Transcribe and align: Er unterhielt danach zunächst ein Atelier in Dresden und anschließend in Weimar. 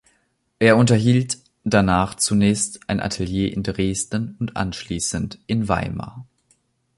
Er 0.57 0.77
unterhielt 0.77 1.37
danach 1.63 2.15
zunächst 2.15 2.79
ein 2.89 2.99
Atelier 2.99 3.53
in 3.53 3.61
Dresden 3.61 4.35
und 4.39 4.57
anschließend 4.57 5.37
in 5.45 5.67
Weimar. 5.67 6.25